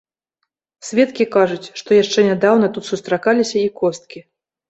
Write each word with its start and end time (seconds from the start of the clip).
Сведкі 0.87 1.25
кажуць, 1.35 1.71
што 1.81 1.99
яшчэ 2.03 2.19
нядаўна 2.29 2.67
тут 2.77 2.83
сустракаліся 2.91 3.57
і 3.63 3.65
косткі. 3.79 4.19